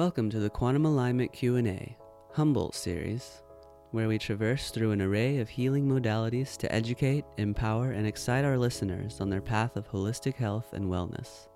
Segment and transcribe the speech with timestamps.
[0.00, 1.94] Welcome to the Quantum Alignment Q&A,
[2.32, 3.42] Humboldt series,
[3.90, 8.56] where we traverse through an array of healing modalities to educate, empower, and excite our
[8.56, 11.48] listeners on their path of holistic health and wellness.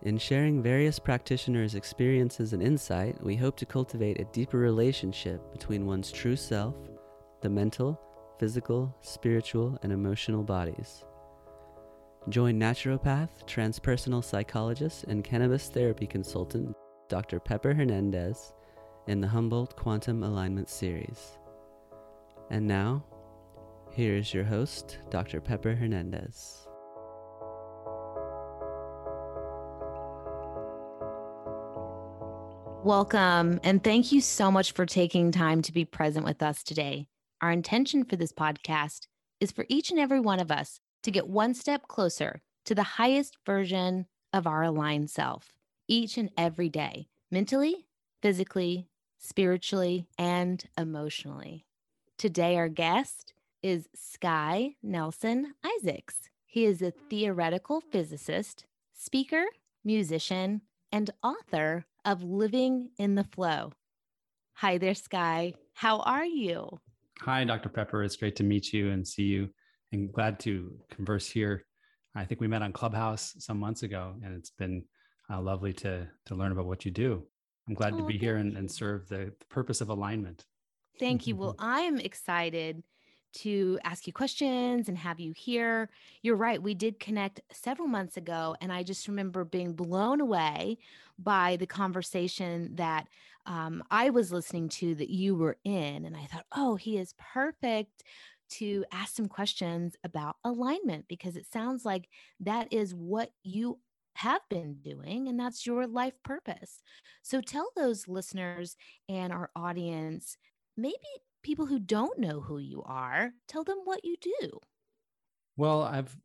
[0.00, 5.84] In sharing various practitioners' experiences and insight, we hope to cultivate a deeper relationship between
[5.84, 6.74] one's true self,
[7.42, 8.00] the mental,
[8.40, 11.04] physical, spiritual, and emotional bodies.
[12.30, 16.74] Join naturopath, transpersonal psychologist, and cannabis therapy consultant
[17.08, 17.40] Dr.
[17.40, 18.52] Pepper Hernandez
[19.06, 21.38] in the Humboldt Quantum Alignment Series.
[22.50, 23.04] And now,
[23.90, 25.40] here is your host, Dr.
[25.40, 26.66] Pepper Hernandez.
[32.84, 37.08] Welcome, and thank you so much for taking time to be present with us today.
[37.40, 39.08] Our intention for this podcast
[39.40, 42.82] is for each and every one of us to get one step closer to the
[42.82, 45.57] highest version of our aligned self
[45.88, 47.86] each and every day, mentally,
[48.22, 48.86] physically,
[49.18, 51.64] spiritually, and emotionally.
[52.18, 56.28] Today, our guest is Sky Nelson Isaacs.
[56.44, 59.44] He is a theoretical physicist, speaker,
[59.84, 60.60] musician,
[60.92, 63.72] and author of Living in the Flow.
[64.54, 65.54] Hi there, Sky.
[65.74, 66.80] How are you?
[67.20, 67.68] Hi, Dr.
[67.68, 68.02] Pepper.
[68.02, 69.48] It's great to meet you and see you,
[69.92, 71.64] and glad to converse here.
[72.14, 74.84] I think we met on Clubhouse some months ago, and it's been
[75.30, 77.24] uh, lovely to to learn about what you do.
[77.68, 80.46] I'm glad oh, to be here and, and serve the, the purpose of alignment.
[80.98, 81.36] Thank you.
[81.36, 82.82] Well, I'm excited
[83.34, 85.90] to ask you questions and have you here.
[86.22, 86.62] You're right.
[86.62, 90.78] We did connect several months ago, and I just remember being blown away
[91.18, 93.06] by the conversation that
[93.46, 96.04] um, I was listening to that you were in.
[96.04, 98.02] And I thought, oh, he is perfect
[98.50, 102.08] to ask some questions about alignment because it sounds like
[102.40, 103.78] that is what you
[104.18, 106.80] have been doing, and that's your life purpose.
[107.22, 108.76] So tell those listeners
[109.08, 110.36] and our audience,
[110.76, 110.96] maybe
[111.44, 114.58] people who don't know who you are, tell them what you do.
[115.56, 116.16] Well, I've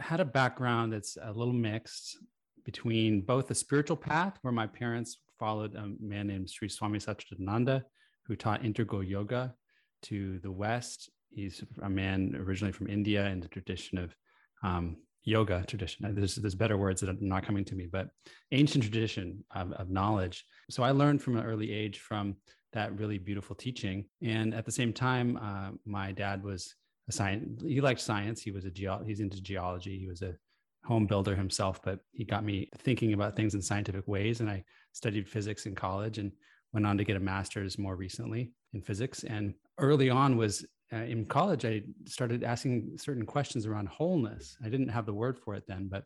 [0.00, 2.18] had a background that's a little mixed
[2.64, 7.82] between both the spiritual path, where my parents followed a man named Sri Swami Satchidananda,
[8.26, 9.54] who taught integral yoga
[10.02, 11.10] to the West.
[11.30, 14.14] He's a man originally from India in the tradition of
[14.62, 14.96] um,
[15.26, 16.14] yoga tradition.
[16.14, 18.08] There's, there's better words that are not coming to me, but
[18.52, 20.44] ancient tradition of, of knowledge.
[20.70, 22.36] So I learned from an early age from
[22.72, 24.06] that really beautiful teaching.
[24.22, 26.74] And at the same time, uh, my dad was
[27.08, 27.60] a science.
[27.62, 28.40] He liked science.
[28.40, 29.02] He was a geo.
[29.04, 29.98] He's into geology.
[29.98, 30.36] He was a
[30.84, 34.38] home builder himself, but he got me thinking about things in scientific ways.
[34.40, 36.30] And I studied physics in college and
[36.72, 39.24] went on to get a master's more recently in physics.
[39.24, 44.56] And early on was uh, in college, I started asking certain questions around wholeness.
[44.64, 46.04] I didn't have the word for it then, but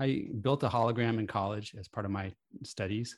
[0.00, 2.32] I built a hologram in college as part of my
[2.64, 3.16] studies.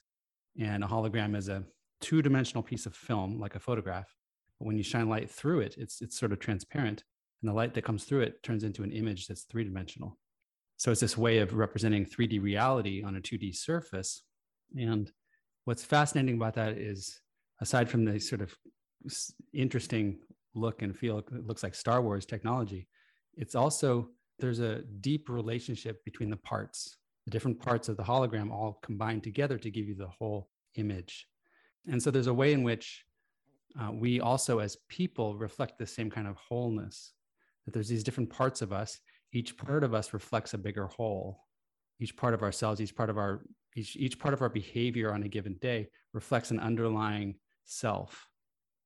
[0.60, 1.64] And a hologram is a
[2.00, 4.12] two dimensional piece of film, like a photograph.
[4.58, 7.04] But when you shine light through it, it's, it's sort of transparent.
[7.42, 10.18] And the light that comes through it turns into an image that's three dimensional.
[10.76, 14.22] So it's this way of representing 3D reality on a 2D surface.
[14.76, 15.10] And
[15.64, 17.20] what's fascinating about that is,
[17.60, 18.52] aside from the sort of
[19.52, 20.18] interesting
[20.54, 22.88] look and feel it looks like Star Wars technology.
[23.36, 28.50] It's also there's a deep relationship between the parts, the different parts of the hologram
[28.50, 31.26] all combined together to give you the whole image.
[31.86, 33.04] And so there's a way in which
[33.80, 37.12] uh, we also, as people, reflect the same kind of wholeness.
[37.64, 38.98] That there's these different parts of us.
[39.32, 41.40] Each part of us reflects a bigger whole.
[42.00, 43.44] Each part of ourselves, each part of our
[43.76, 47.34] each, each part of our behavior on a given day reflects an underlying
[47.64, 48.28] self.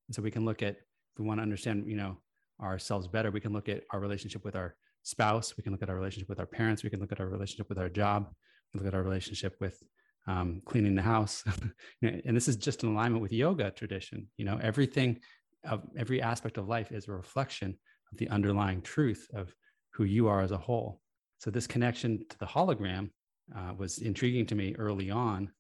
[0.07, 0.77] And so we can look at
[1.19, 2.19] we want to understand, you know,
[2.61, 5.57] ourselves better, we can look at our relationship with our spouse.
[5.57, 6.83] We can look at our relationship with our parents.
[6.83, 8.29] We can look at our relationship with our job.
[8.73, 9.83] We can look at our relationship with
[10.27, 11.45] um, cleaning the house.
[12.03, 14.27] and this is just in alignment with yoga tradition.
[14.37, 15.21] You know, everything
[15.65, 17.79] of every aspect of life is a reflection
[18.13, 19.55] of the underlying truth of
[19.95, 21.01] who you are as a whole.
[21.39, 23.11] So this connection to the hologram
[23.57, 25.51] uh, was intriguing to me early on.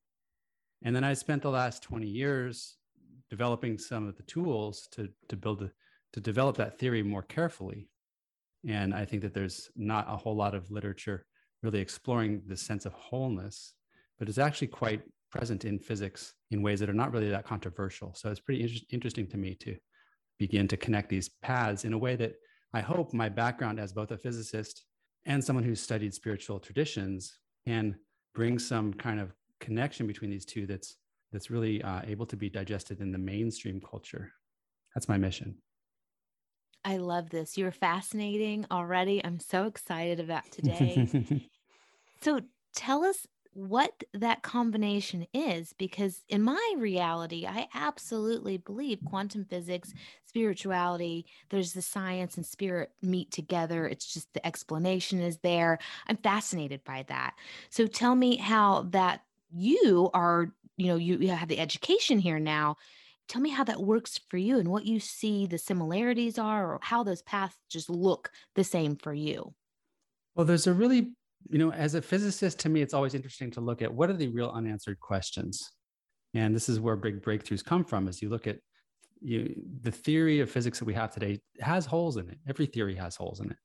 [0.82, 2.76] And then I spent the last 20 years
[3.30, 5.70] developing some of the tools to to build a,
[6.12, 7.88] to develop that theory more carefully.
[8.66, 11.24] And I think that there's not a whole lot of literature
[11.62, 13.74] really exploring the sense of wholeness,
[14.18, 18.14] but it's actually quite present in physics in ways that are not really that controversial.
[18.14, 19.76] So it's pretty inter- interesting to me to
[20.38, 22.34] begin to connect these paths in a way that
[22.72, 24.84] I hope my background as both a physicist
[25.26, 27.96] and someone who's studied spiritual traditions can
[28.34, 30.96] bring some kind of connection between these two that's
[31.32, 34.32] that's really uh, able to be digested in the mainstream culture.
[34.94, 35.56] That's my mission.
[36.84, 37.58] I love this.
[37.58, 39.22] You're fascinating already.
[39.24, 41.50] I'm so excited about today.
[42.22, 42.40] so
[42.74, 43.26] tell us
[43.58, 49.92] what that combination is because in my reality i absolutely believe quantum physics
[50.24, 55.76] spirituality there's the science and spirit meet together it's just the explanation is there
[56.06, 57.34] i'm fascinated by that
[57.68, 62.38] so tell me how that you are you know you, you have the education here
[62.38, 62.76] now
[63.28, 66.78] tell me how that works for you and what you see the similarities are or
[66.80, 69.52] how those paths just look the same for you.
[70.34, 71.10] Well there's a really
[71.50, 74.14] you know as a physicist to me it's always interesting to look at what are
[74.14, 75.70] the real unanswered questions.
[76.34, 78.58] And this is where big breakthroughs come from as you look at
[79.20, 82.38] you, the theory of physics that we have today has holes in it.
[82.48, 83.56] Every theory has holes in it.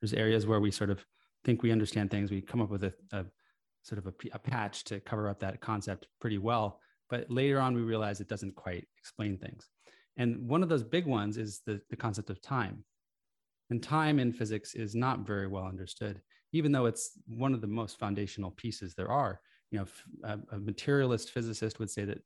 [0.00, 1.04] There's areas where we sort of
[1.44, 2.30] think we understand things.
[2.30, 3.24] We come up with a, a
[3.82, 6.80] sort of a, a patch to cover up that concept pretty well
[7.10, 9.68] but later on, we realize it doesn't quite explain things.
[10.16, 12.84] And one of those big ones is the, the concept of time.
[13.68, 16.20] And time in physics is not very well understood,
[16.52, 19.40] even though it's one of the most foundational pieces there are.
[19.70, 22.22] You know, a, materialist physicist would say that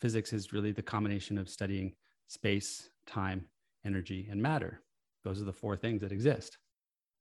[0.00, 1.94] physics is really the combination of studying
[2.28, 3.46] space, time,
[3.84, 4.82] energy, and matter.
[5.24, 6.56] Those are the four things that exist.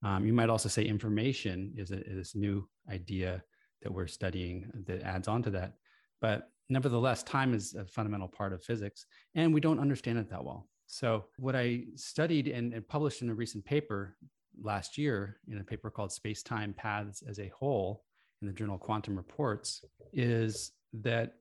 [0.03, 3.43] Um, you might also say information is, a, is this new idea
[3.81, 5.73] that we're studying that adds on to that.
[6.21, 10.43] But nevertheless, time is a fundamental part of physics, and we don't understand it that
[10.43, 10.67] well.
[10.87, 14.15] So, what I studied and, and published in a recent paper
[14.61, 18.03] last year in a paper called Space Time Paths as a Whole
[18.41, 19.83] in the journal Quantum Reports
[20.13, 21.33] is that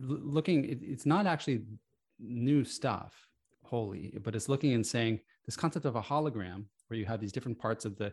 [0.00, 1.62] looking, it, it's not actually
[2.18, 3.14] new stuff
[3.62, 7.32] wholly, but it's looking and saying this concept of a hologram where you have these
[7.32, 8.12] different parts of the,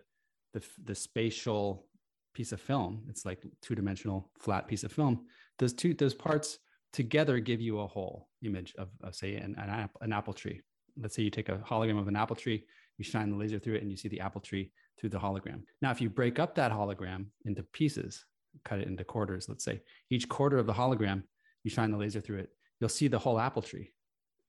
[0.53, 1.85] the, the spatial
[2.33, 3.03] piece of film.
[3.09, 5.25] It's like two dimensional flat piece of film.
[5.59, 6.59] Those two those parts
[6.91, 10.61] together give you a whole image of, of say an, an, an apple tree.
[10.97, 12.65] Let's say you take a hologram of an apple tree,
[12.97, 15.63] you shine the laser through it, and you see the apple tree through the hologram.
[15.81, 18.25] Now, if you break up that hologram into pieces,
[18.63, 19.81] cut it into quarters, let's say
[20.11, 21.23] each quarter of the hologram,
[21.63, 22.49] you shine the laser through it,
[22.79, 23.91] you'll see the whole apple tree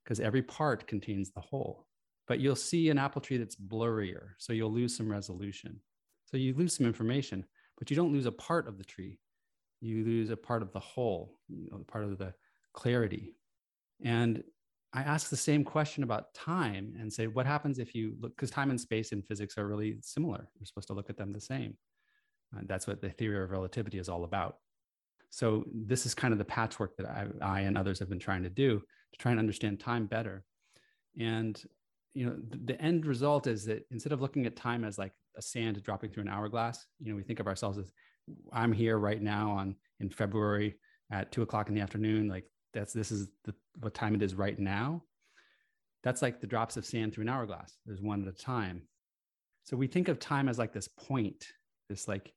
[0.05, 1.87] because every part contains the whole.
[2.27, 5.81] But you'll see an apple tree that's blurrier, so you'll lose some resolution.
[6.27, 7.45] So you lose some information
[7.85, 9.19] but you don't lose a part of the tree.
[9.83, 12.33] You lose a part of the whole, you know, part of the
[12.73, 13.35] clarity.
[14.03, 14.43] And
[14.95, 18.51] I ask the same question about time and say, what happens if you look, because
[18.51, 20.49] time and space in physics are really similar.
[20.59, 21.77] You're supposed to look at them the same.
[22.57, 24.57] And that's what the theory of relativity is all about.
[25.29, 28.45] So this is kind of the patchwork that I, I and others have been trying
[28.45, 30.43] to do to try and understand time better.
[31.21, 31.63] And
[32.15, 35.13] you know, the, the end result is that instead of looking at time as like
[35.37, 36.87] a sand dropping through an hourglass.
[37.01, 37.91] You know, we think of ourselves as
[38.53, 40.77] I'm here right now on in February
[41.11, 42.29] at two o'clock in the afternoon.
[42.29, 45.03] Like that's this is the, what time it is right now.
[46.03, 47.77] That's like the drops of sand through an hourglass.
[47.87, 48.83] There's one at a time.
[49.65, 51.47] So we think of time as like this point,
[51.89, 52.33] this like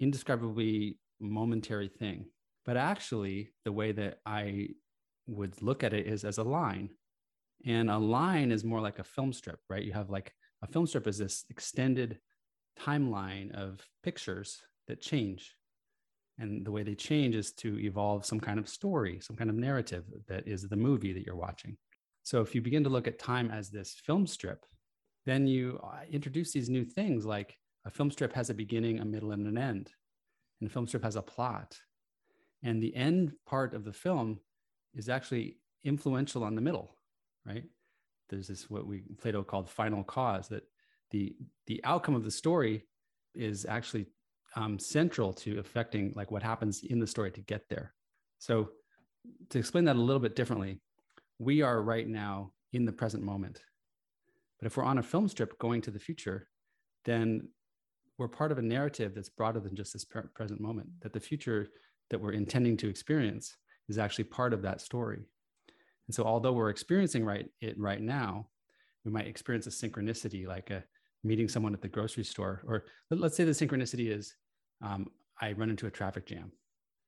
[0.00, 2.26] indescribably momentary thing.
[2.64, 4.68] But actually, the way that I
[5.26, 6.90] would look at it is as a line.
[7.66, 9.84] And a line is more like a film strip, right?
[9.84, 10.32] You have like
[10.62, 12.18] a film strip is this extended
[12.80, 15.54] timeline of pictures that change.
[16.38, 19.56] And the way they change is to evolve some kind of story, some kind of
[19.56, 21.76] narrative that is the movie that you're watching.
[22.24, 24.64] So if you begin to look at time as this film strip,
[25.26, 29.04] then you uh, introduce these new things like a film strip has a beginning, a
[29.04, 29.90] middle, and an end.
[30.60, 31.78] And film strip has a plot.
[32.62, 34.40] And the end part of the film
[34.94, 36.96] is actually influential on the middle,
[37.46, 37.64] right?
[38.30, 40.64] There's this what we Plato called final cause that
[41.14, 41.36] the
[41.68, 42.84] the outcome of the story
[43.36, 44.06] is actually
[44.56, 47.94] um, central to affecting like what happens in the story to get there.
[48.38, 48.70] So
[49.50, 50.80] to explain that a little bit differently,
[51.38, 53.62] we are right now in the present moment.
[54.58, 56.48] But if we're on a film strip going to the future,
[57.04, 57.48] then
[58.18, 60.04] we're part of a narrative that's broader than just this
[60.34, 61.68] present moment, that the future
[62.10, 63.56] that we're intending to experience
[63.88, 65.22] is actually part of that story.
[66.06, 68.48] And so although we're experiencing right it right now,
[69.04, 70.84] we might experience a synchronicity like a
[71.24, 74.34] meeting someone at the grocery store, or let's say the synchronicity is
[74.82, 75.06] um,
[75.40, 76.52] I run into a traffic jam.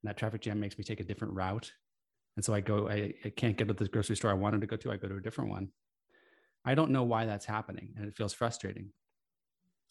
[0.02, 1.70] And that traffic jam makes me take a different route.
[2.36, 4.66] And so I go, I, I can't get to the grocery store I wanted to
[4.66, 5.68] go to, I go to a different one.
[6.64, 8.90] I don't know why that's happening and it feels frustrating.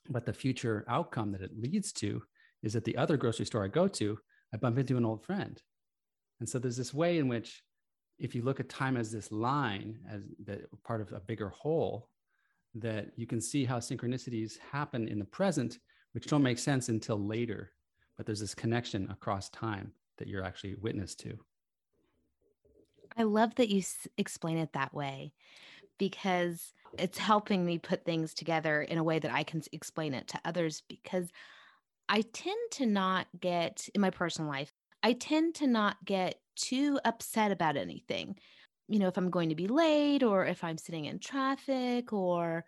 [0.09, 2.21] But the future outcome that it leads to
[2.61, 4.17] is that the other grocery store I go to,
[4.53, 5.59] I bump into an old friend.
[6.39, 7.63] And so there's this way in which
[8.19, 12.09] if you look at time as this line, as the part of a bigger whole,
[12.75, 15.79] that you can see how synchronicities happen in the present,
[16.11, 17.71] which don't make sense until later.
[18.17, 21.37] But there's this connection across time that you're actually witness to.
[23.17, 25.33] I love that you s- explain it that way
[25.97, 30.27] because it's helping me put things together in a way that I can explain it
[30.29, 31.29] to others because
[32.09, 36.99] I tend to not get in my personal life, I tend to not get too
[37.05, 38.37] upset about anything.
[38.87, 42.65] You know, if I'm going to be late or if I'm sitting in traffic or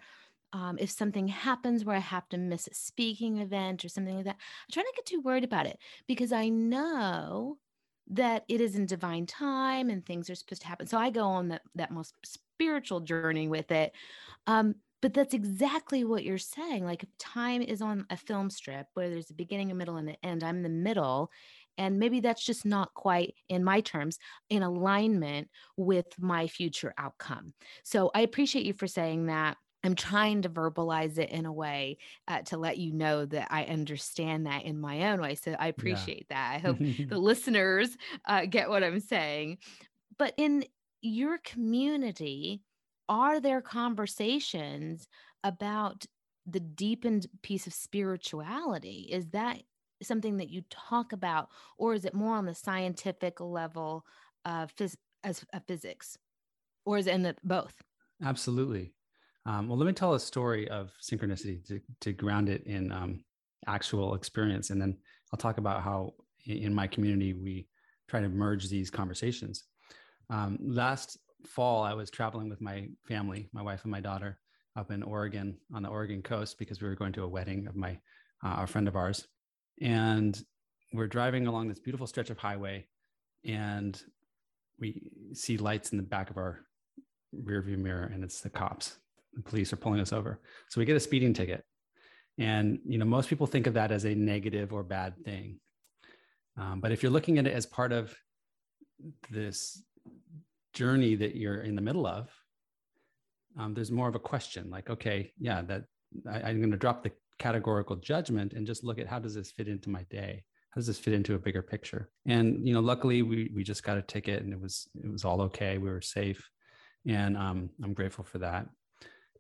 [0.54, 4.26] um, if something happens where I have to miss a speaking event or something like
[4.26, 7.58] that, I try not to get too worried about it because I know
[8.10, 10.88] that it is in divine time and things are supposed to happen.
[10.88, 13.94] So I go on that that most spiritual journey with it.
[14.48, 16.86] Um, but that's exactly what you're saying.
[16.86, 20.10] Like if time is on a film strip where there's a beginning, a middle, and
[20.10, 21.32] an end, I'm in the middle.
[21.78, 24.18] And maybe that's just not quite, in my terms,
[24.50, 27.54] in alignment with my future outcome.
[27.84, 29.58] So I appreciate you for saying that.
[29.84, 33.66] I'm trying to verbalize it in a way uh, to let you know that I
[33.66, 35.36] understand that in my own way.
[35.36, 36.36] So I appreciate yeah.
[36.36, 36.56] that.
[36.56, 36.78] I hope
[37.10, 39.60] the listeners uh, get what I'm saying.
[40.18, 40.66] But in
[41.02, 42.64] your community,
[43.08, 45.08] are there conversations
[45.44, 46.06] about
[46.46, 49.08] the deepened piece of spirituality?
[49.12, 49.62] Is that
[50.02, 54.06] something that you talk about, or is it more on the scientific level
[54.46, 56.18] of phys- as of physics,
[56.86, 57.82] or is it in the both?
[58.24, 58.94] Absolutely.
[59.46, 63.24] Um, well, let me tell a story of synchronicity to, to ground it in um,
[63.68, 64.98] actual experience, and then
[65.32, 66.14] I'll talk about how
[66.46, 67.68] in my community we
[68.08, 69.64] try to merge these conversations.
[70.30, 74.38] Um, last fall, I was traveling with my family, my wife and my daughter,
[74.76, 77.76] up in Oregon on the Oregon coast because we were going to a wedding of
[77.76, 77.98] my
[78.44, 79.28] uh, a friend of ours,
[79.82, 80.40] and
[80.94, 82.88] we're driving along this beautiful stretch of highway,
[83.46, 84.02] and
[84.80, 86.60] we see lights in the back of our
[87.36, 88.98] rearview mirror, and it's the cops.
[89.34, 91.64] The police are pulling us over, so we get a speeding ticket,
[92.38, 95.60] and you know most people think of that as a negative or bad thing,
[96.58, 98.16] um, but if you're looking at it as part of
[99.30, 99.84] this
[100.74, 102.30] journey that you're in the middle of,
[103.60, 105.84] um, there's more of a question like, okay, yeah, that
[106.30, 109.52] I, I'm going to drop the categorical judgment and just look at how does this
[109.52, 110.44] fit into my day?
[110.72, 112.10] How does this fit into a bigger picture?
[112.26, 115.26] And you know, luckily we we just got a ticket and it was it was
[115.26, 115.78] all okay.
[115.78, 116.50] We were safe,
[117.08, 118.68] and um, I'm grateful for that.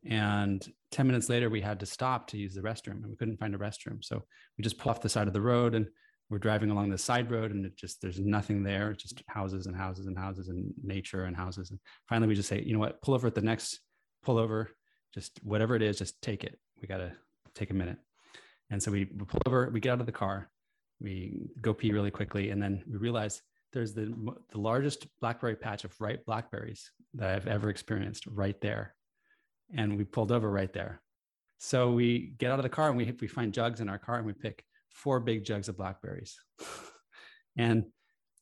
[0.05, 3.39] And 10 minutes later, we had to stop to use the restroom and we couldn't
[3.39, 4.03] find a restroom.
[4.03, 4.23] So
[4.57, 5.87] we just pulled off the side of the road and
[6.29, 9.65] we're driving along the side road and it just there's nothing there it's just houses
[9.65, 12.79] and houses and houses and nature and houses and finally we just say you know
[12.79, 13.79] what pull over at the next
[14.23, 14.69] pull over
[15.13, 17.11] just whatever it is just take it we got to
[17.57, 17.97] take a minute
[18.69, 20.49] and so we, pull over we get out of the car
[20.99, 23.41] we go pee really quickly and then we realize
[23.73, 24.13] there's the,
[24.51, 28.95] the largest blackberry patch of ripe blackberries that i've ever experienced right there
[29.75, 31.01] and we pulled over right there
[31.57, 34.17] so we get out of the car and we, we find jugs in our car
[34.17, 36.39] and we pick four big jugs of blackberries.
[37.57, 37.85] and,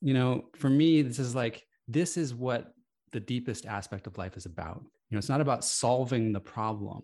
[0.01, 2.73] you know, for me, this is like, this is what
[3.11, 4.81] the deepest aspect of life is about.
[5.09, 7.03] You know, it's not about solving the problem.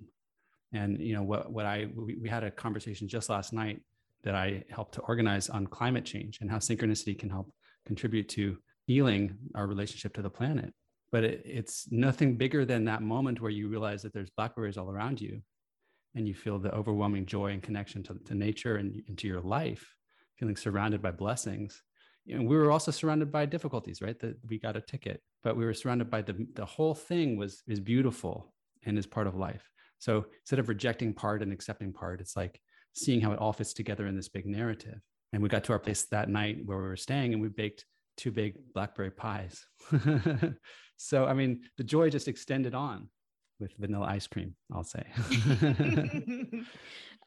[0.74, 3.82] And, you know, what, what I, we, we had a conversation just last night
[4.24, 7.52] that I helped to organize on climate change and how synchronicity can help
[7.86, 10.74] contribute to healing our relationship to the planet.
[11.12, 14.90] But it, it's nothing bigger than that moment where you realize that there's blackberries all
[14.90, 15.42] around you
[16.16, 19.96] and you feel the overwhelming joy and connection to, to nature and into your life,
[20.38, 21.82] feeling surrounded by blessings.
[22.30, 24.20] And we were also surrounded by difficulties, right?
[24.20, 27.64] That we got a ticket, but we were surrounded by the the whole thing was
[27.68, 28.54] is beautiful
[28.86, 29.68] and is part of life.
[30.02, 32.60] So instead of rejecting part and accepting part, it's like
[32.94, 35.00] seeing how it all fits together in this big narrative.
[35.32, 37.86] And we got to our place that night where we were staying and we baked
[38.18, 39.64] two big blackberry pies.
[40.98, 43.10] so I mean, the joy just extended on
[43.60, 45.06] with vanilla ice cream, I'll say.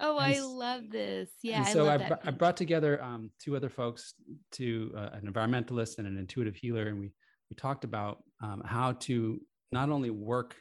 [0.00, 1.30] oh, I love this.
[1.44, 1.62] Yeah.
[1.62, 4.14] so I, I, br- I, brought together um, two other folks,
[4.52, 7.12] to uh, an environmentalist and an intuitive healer, and we
[7.50, 9.40] we talked about um, how to
[9.70, 10.56] not only work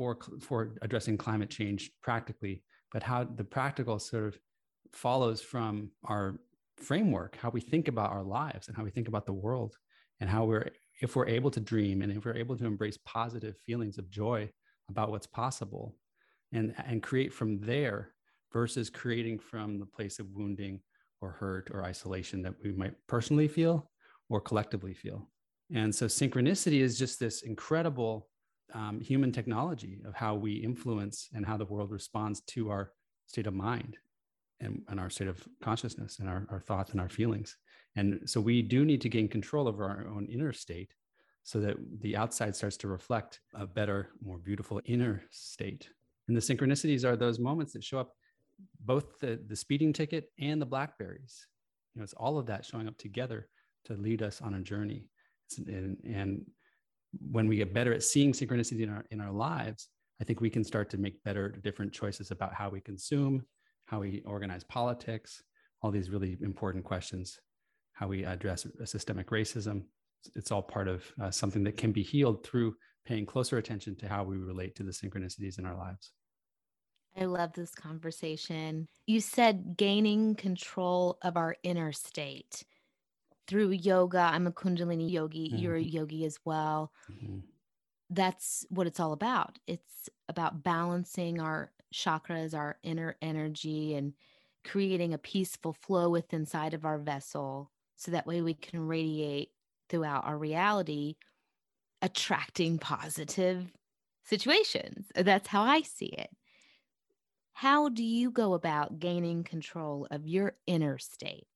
[0.00, 4.38] for for addressing climate change practically, but how the practical sort of
[4.94, 6.40] follows from our
[6.78, 9.76] framework, how we think about our lives and how we think about the world,
[10.18, 10.70] and how we're
[11.02, 14.48] if we're able to dream and if we're able to embrace positive feelings of joy
[14.88, 15.94] about what's possible
[16.50, 18.14] and and create from there
[18.54, 20.80] versus creating from the place of wounding
[21.20, 23.90] or hurt or isolation that we might personally feel
[24.30, 25.28] or collectively feel.
[25.74, 28.29] And so synchronicity is just this incredible
[28.74, 32.92] um, human technology of how we influence and how the world responds to our
[33.26, 33.96] state of mind
[34.60, 37.56] and, and our state of consciousness and our, our thoughts and our feelings
[37.96, 40.94] and so we do need to gain control over our own inner state
[41.42, 45.88] so that the outside starts to reflect a better, more beautiful inner state.
[46.28, 48.14] And the synchronicities are those moments that show up
[48.84, 51.46] both the, the speeding ticket and the blackberries.
[51.94, 53.48] You know, it's all of that showing up together
[53.86, 55.08] to lead us on a journey.
[55.66, 56.46] And, and
[57.30, 59.88] when we get better at seeing synchronicity in our in our lives,
[60.20, 63.42] I think we can start to make better, different choices about how we consume,
[63.86, 65.42] how we organize politics,
[65.82, 67.38] all these really important questions,
[67.92, 69.84] how we address systemic racism.
[70.36, 72.74] It's all part of uh, something that can be healed through
[73.06, 76.12] paying closer attention to how we relate to the synchronicities in our lives.
[77.16, 78.86] I love this conversation.
[79.06, 82.64] You said gaining control of our inner state
[83.50, 84.30] through yoga.
[84.32, 85.48] I'm a Kundalini yogi.
[85.48, 85.56] Mm-hmm.
[85.58, 85.96] You're a mm-hmm.
[85.96, 86.92] yogi as well.
[87.12, 87.40] Mm-hmm.
[88.08, 89.58] That's what it's all about.
[89.66, 94.14] It's about balancing our chakras, our inner energy, and
[94.64, 99.50] creating a peaceful flow within inside of our vessel so that way we can radiate
[99.88, 101.16] throughout our reality,
[102.00, 103.72] attracting positive
[104.24, 105.10] situations.
[105.14, 106.30] That's how I see it.
[107.52, 111.46] How do you go about gaining control of your inner state?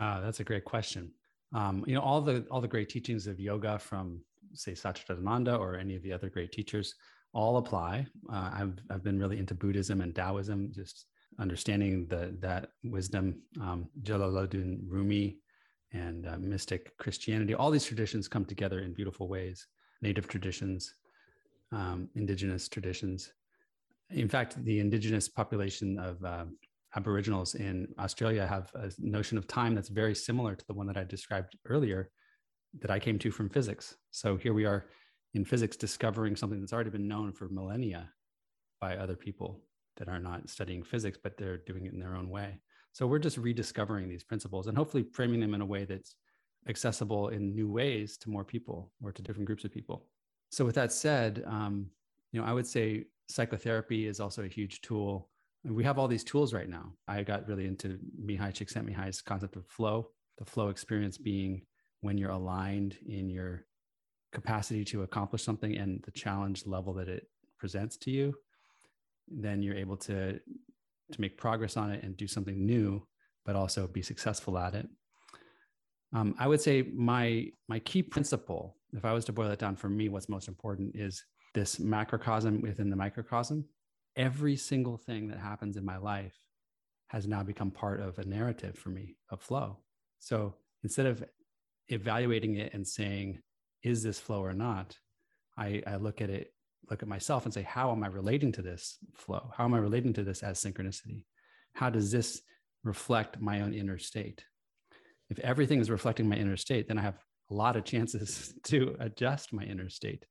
[0.00, 1.10] Uh, that's a great question.
[1.54, 4.20] Um, you know, all the all the great teachings of yoga from
[4.54, 6.94] say Satchidananda or any of the other great teachers
[7.32, 8.06] all apply.
[8.32, 11.06] Uh, I've I've been really into Buddhism and Taoism, just
[11.38, 13.42] understanding the that wisdom.
[13.60, 15.38] Um, Jalaluddin Rumi
[15.92, 19.66] and uh, mystic Christianity, all these traditions come together in beautiful ways.
[20.02, 20.94] Native traditions,
[21.72, 23.32] um, indigenous traditions.
[24.10, 26.44] In fact, the indigenous population of uh,
[26.96, 30.96] Aboriginals in Australia have a notion of time that's very similar to the one that
[30.96, 32.10] I described earlier
[32.80, 33.96] that I came to from physics.
[34.10, 34.86] So here we are
[35.34, 38.10] in physics discovering something that's already been known for millennia
[38.80, 39.60] by other people
[39.96, 42.60] that are not studying physics, but they're doing it in their own way.
[42.92, 46.16] So we're just rediscovering these principles and hopefully framing them in a way that's
[46.68, 50.06] accessible in new ways to more people or to different groups of people.
[50.50, 51.90] So with that said, um,
[52.32, 55.28] you know, I would say psychotherapy is also a huge tool
[55.64, 56.92] we have all these tools right now.
[57.06, 61.62] I got really into Mihaly Csikszentmihalyi's concept of flow, the flow experience being
[62.00, 63.64] when you're aligned in your
[64.32, 68.34] capacity to accomplish something and the challenge level that it presents to you,
[69.26, 70.38] then you're able to
[71.10, 73.02] to make progress on it and do something new,
[73.46, 74.86] but also be successful at it.
[76.12, 79.76] Um, I would say my my key principle, if I was to boil it down
[79.76, 83.64] for me, what's most important is this macrocosm within the microcosm
[84.18, 86.34] every single thing that happens in my life
[87.08, 89.78] has now become part of a narrative for me of flow.
[90.18, 91.24] So instead of
[91.88, 93.40] evaluating it and saying,
[93.82, 94.96] is this flow or not?
[95.56, 96.52] I, I look at it,
[96.90, 99.50] look at myself and say, how am I relating to this flow?
[99.56, 101.24] How am I relating to this as synchronicity?
[101.72, 102.42] How does this
[102.84, 104.44] reflect my own inner state?
[105.30, 107.18] If everything is reflecting my inner state, then I have
[107.50, 110.26] a lot of chances to adjust my inner state.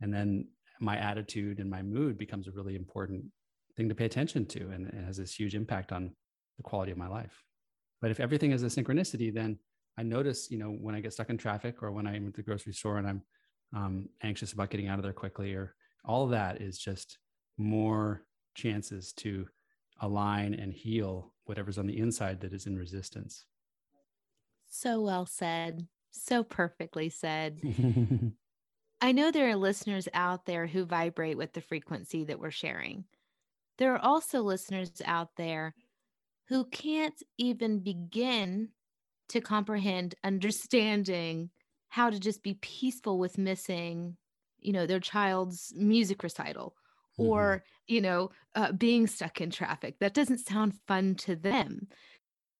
[0.00, 0.48] And then
[0.80, 3.24] my attitude and my mood becomes a really important
[3.76, 6.10] thing to pay attention to and it has this huge impact on
[6.56, 7.44] the quality of my life.
[8.00, 9.58] But if everything is a synchronicity then
[9.98, 12.42] i notice you know when i get stuck in traffic or when i'm at the
[12.42, 13.22] grocery store and i'm
[13.74, 17.18] um, anxious about getting out of there quickly or all of that is just
[17.58, 18.22] more
[18.54, 19.46] chances to
[20.00, 23.44] align and heal whatever's on the inside that is in resistance.
[24.68, 25.86] So well said.
[26.10, 27.60] So perfectly said
[29.00, 33.04] I know there are listeners out there who vibrate with the frequency that we're sharing.
[33.78, 35.74] There are also listeners out there
[36.48, 38.70] who can't even begin
[39.30, 41.50] to comprehend understanding
[41.88, 44.16] how to just be peaceful with missing,
[44.58, 46.74] you know, their child's music recital
[47.16, 47.94] or, mm-hmm.
[47.94, 49.96] you know, uh, being stuck in traffic.
[50.00, 51.88] That doesn't sound fun to them.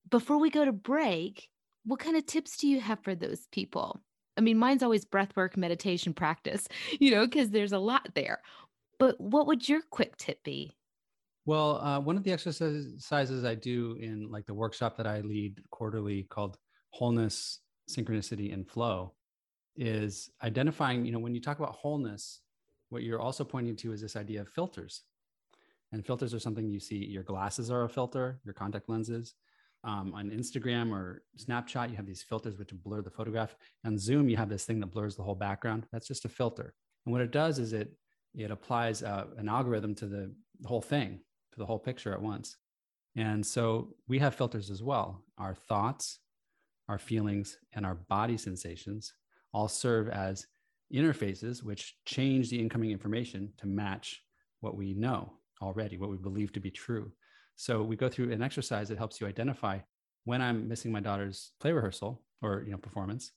[0.09, 1.49] Before we go to break,
[1.85, 4.01] what kind of tips do you have for those people?
[4.41, 6.67] I mean, mine's always breath work, meditation practice,
[6.99, 8.41] you know, because there's a lot there.
[8.99, 10.73] But what would your quick tip be?
[11.45, 15.61] Well, uh, one of the exercises I do in like the workshop that I lead
[15.71, 16.57] quarterly called
[16.91, 19.15] Wholeness, Synchronicity, and Flow
[19.77, 22.41] is identifying, you know, when you talk about wholeness,
[22.89, 25.03] what you're also pointing to is this idea of filters.
[25.93, 29.35] And filters are something you see, your glasses are a filter, your contact lenses
[29.85, 33.57] um, on Instagram or Snapchat, you have these filters which blur the photograph.
[33.85, 35.87] On Zoom, you have this thing that blurs the whole background.
[35.93, 36.75] That's just a filter.
[37.07, 37.93] And what it does is it
[38.35, 41.19] it applies uh, an algorithm to the, the whole thing,
[41.53, 42.57] to the whole picture at once.
[43.17, 45.25] And so we have filters as well.
[45.37, 46.21] Our thoughts,
[46.89, 49.13] our feelings, and our body sensations
[49.53, 50.47] all serve as
[50.95, 54.23] interfaces which change the incoming information to match
[54.61, 57.11] what we know already, what we believe to be true.
[57.61, 59.81] So we go through an exercise that helps you identify
[60.25, 63.33] when I'm missing my daughter's play rehearsal or you know performance,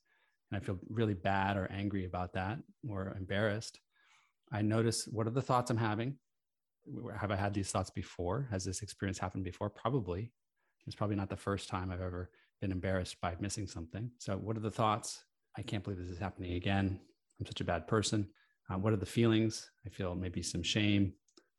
[0.50, 3.82] and I feel really bad or angry about that or embarrassed.
[4.50, 6.16] I notice what are the thoughts I'm having.
[7.20, 8.48] Have I had these thoughts before?
[8.50, 9.70] Has this experience happened before?
[9.70, 10.32] Probably.
[10.88, 12.30] It's probably not the first time I've ever
[12.62, 14.10] been embarrassed by missing something.
[14.20, 15.26] So, what are the thoughts?
[15.58, 16.98] I can't believe this is happening again.
[17.42, 18.30] I'm such a bad person.
[18.70, 19.70] Uh, what are the feelings?
[19.86, 21.12] I feel maybe some shame,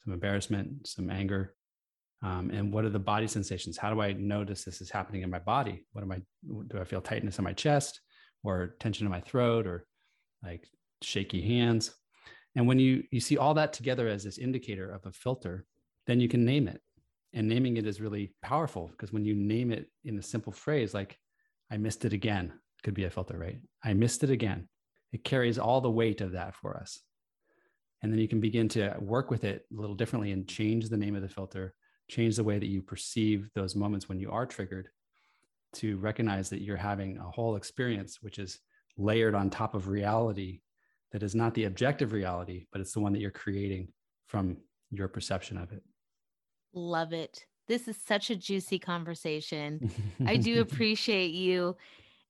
[0.02, 1.56] some embarrassment, some anger.
[2.24, 3.76] Um, and what are the body sensations?
[3.76, 5.84] How do I notice this is happening in my body?
[5.92, 6.22] What am I?
[6.68, 8.00] Do I feel tightness in my chest,
[8.42, 9.86] or tension in my throat, or
[10.42, 10.66] like
[11.02, 11.94] shaky hands?
[12.56, 15.66] And when you you see all that together as this indicator of a filter,
[16.06, 16.80] then you can name it.
[17.34, 20.94] And naming it is really powerful because when you name it in a simple phrase
[20.94, 21.18] like
[21.70, 23.60] "I missed it again," could be a filter, right?
[23.84, 24.68] I missed it again.
[25.12, 27.00] It carries all the weight of that for us.
[28.02, 30.96] And then you can begin to work with it a little differently and change the
[30.96, 31.74] name of the filter,
[32.08, 34.88] change the way that you perceive those moments when you are triggered
[35.74, 38.60] to recognize that you're having a whole experience, which is
[38.96, 40.60] layered on top of reality
[41.12, 43.88] that is not the objective reality, but it's the one that you're creating
[44.26, 44.56] from
[44.90, 45.82] your perception of it.
[46.72, 47.44] Love it.
[47.66, 49.90] This is such a juicy conversation.
[50.26, 51.76] I do appreciate you.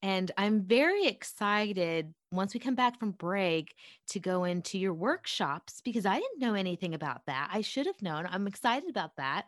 [0.03, 3.75] And I'm very excited once we come back from break
[4.09, 7.51] to go into your workshops because I didn't know anything about that.
[7.53, 8.27] I should have known.
[8.31, 9.47] I'm excited about that.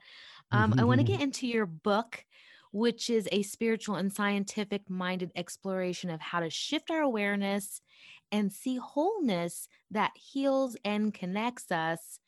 [0.52, 2.24] Um, I want to get into your book,
[2.72, 7.80] which is a spiritual and scientific minded exploration of how to shift our awareness
[8.32, 12.18] and see wholeness that heals and connects us.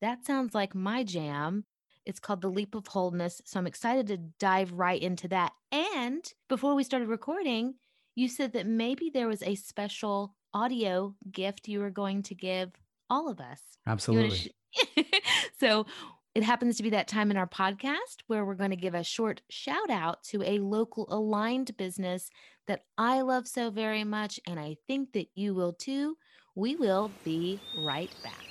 [0.00, 1.64] That sounds like my jam.
[2.06, 3.42] It's called The Leap of Wholeness.
[3.44, 5.52] So I'm excited to dive right into that.
[5.70, 7.74] And before we started recording,
[8.18, 12.72] you said that maybe there was a special audio gift you were going to give
[13.08, 13.60] all of us.
[13.86, 14.36] Absolutely.
[14.36, 15.04] Sh-
[15.60, 15.86] so
[16.34, 19.04] it happens to be that time in our podcast where we're going to give a
[19.04, 22.28] short shout out to a local aligned business
[22.66, 24.40] that I love so very much.
[24.48, 26.16] And I think that you will too.
[26.56, 28.47] We will be right back.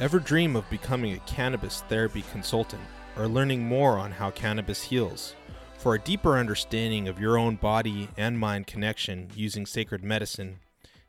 [0.00, 2.82] Ever dream of becoming a cannabis therapy consultant
[3.16, 5.34] or learning more on how cannabis heals?
[5.76, 10.60] For a deeper understanding of your own body and mind connection using sacred medicine,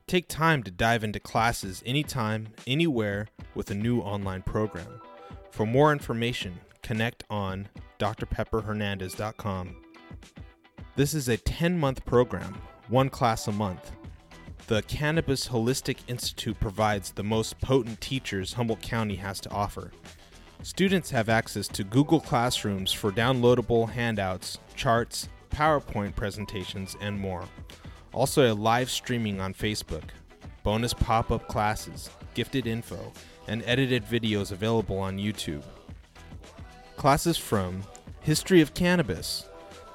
[0.08, 4.99] take time to dive into classes anytime, anywhere with a new online program.
[5.52, 9.75] For more information, connect on drpepperhernandez.com.
[10.95, 13.91] This is a 10 month program, one class a month
[14.67, 19.91] the Cannabis Holistic Institute provides the most potent teachers Humboldt County has to offer.
[20.62, 27.45] Students have access to Google Classrooms for downloadable handouts, charts, PowerPoint presentations, and more.
[28.13, 30.04] Also, a live streaming on Facebook,
[30.63, 33.12] bonus pop up classes, gifted info,
[33.48, 35.63] and edited videos available on YouTube.
[36.98, 37.84] Classes from
[38.22, 39.48] History of Cannabis,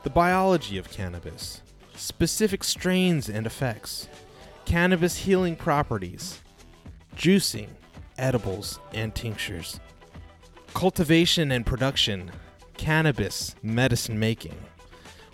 [0.03, 1.62] the biology of cannabis,
[1.94, 4.09] specific strains and effects
[4.64, 6.40] cannabis healing properties,
[7.16, 7.68] juicing,
[8.18, 9.81] edibles, and tinctures,
[10.74, 12.31] cultivation and production,
[12.77, 14.57] cannabis medicine making,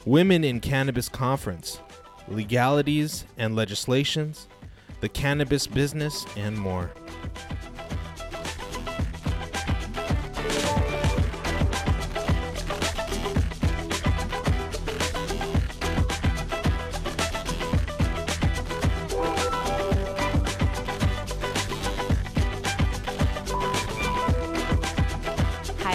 [0.05, 1.81] women in cannabis conference,
[2.29, 4.49] legalities and legislations,
[5.01, 6.91] the cannabis business, and more.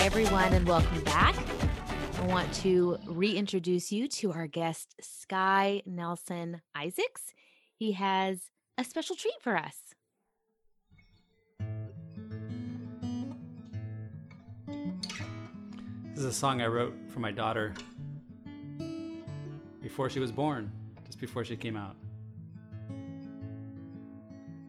[0.07, 1.35] And welcome back.
[2.19, 7.33] I want to reintroduce you to our guest, Sky Nelson Isaacs.
[7.75, 9.95] He has a special treat for us.
[14.67, 17.73] This is a song I wrote for my daughter
[19.81, 20.71] before she was born,
[21.07, 21.95] just before she came out.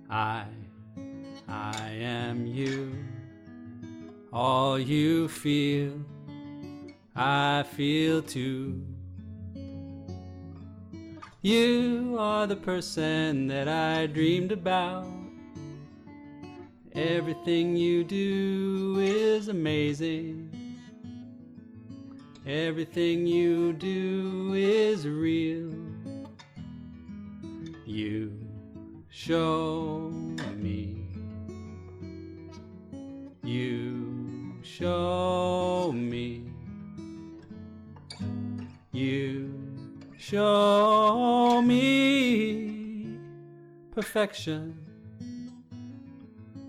[0.08, 0.44] I,
[1.46, 2.96] I am you
[4.32, 5.92] all you feel,
[7.14, 8.82] I feel too.
[11.42, 15.06] You are the person that I dreamed about.
[16.92, 20.50] Everything you do is amazing.
[22.46, 25.72] Everything you do is real.
[27.84, 28.32] You
[29.08, 30.10] show
[30.56, 31.06] me.
[33.44, 33.95] You
[34.78, 36.42] show me.
[38.92, 39.54] You
[40.18, 43.16] show me
[43.90, 44.78] perfection,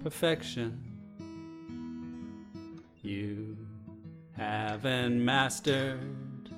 [0.02, 0.82] perfection.
[3.02, 3.58] You
[4.38, 6.50] haven't mastered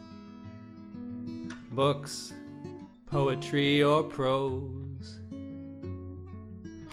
[1.71, 2.33] books,
[3.07, 5.19] poetry, or prose.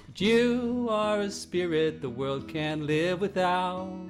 [0.06, 4.06] But you are a spirit the world can't live without.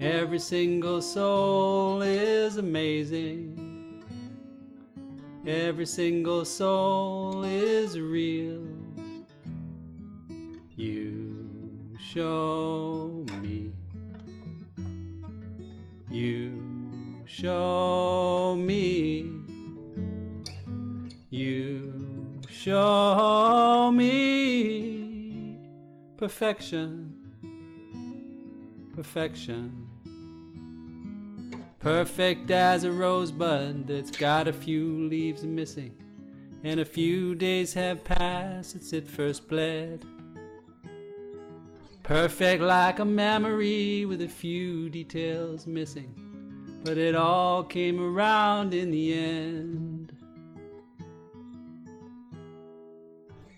[0.00, 4.04] Every single soul is amazing.
[5.44, 8.62] Every single soul is real.
[10.76, 13.72] You show me.
[16.08, 19.32] You show me.
[21.30, 25.58] You show me
[26.16, 27.14] perfection.
[28.94, 29.77] Perfection.
[31.88, 35.94] Perfect as a rosebud that's got a few leaves missing.
[36.62, 40.04] And a few days have passed since it first bled.
[42.02, 46.12] Perfect like a memory with a few details missing.
[46.84, 50.12] But it all came around in the end.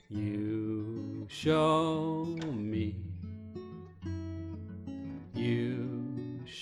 [0.08, 2.38] You show